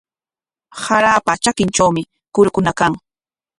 [0.83, 2.01] Qaarapa trakintrawmi
[2.33, 2.93] kurukuna kan.